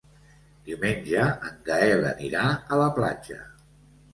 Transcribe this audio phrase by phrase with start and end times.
[0.69, 3.39] Diumenge en Gaël anirà a la platja.